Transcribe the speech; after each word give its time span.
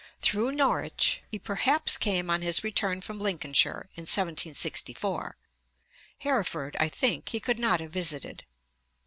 Through 0.19 0.53
Norwich 0.53 1.21
he 1.29 1.37
perhaps 1.37 1.95
came 1.95 2.31
on 2.31 2.41
his 2.41 2.63
return 2.63 3.01
from 3.01 3.19
Lincolnshire 3.19 3.87
in 3.93 4.09
1764 4.09 4.57
(ante, 4.57 5.35
i. 5.37 6.19
476). 6.23 6.23
Hereford, 6.23 6.75
I 6.79 6.89
think, 6.89 7.29
he 7.29 7.39
could 7.39 7.59
not 7.59 7.79
have 7.81 7.91
visited. 7.91 8.43